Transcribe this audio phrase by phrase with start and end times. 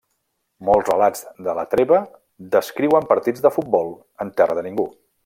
[0.69, 1.99] Molts relats de la treva
[2.57, 3.93] descriuen partits de futbol
[4.27, 4.89] en terra de ningú.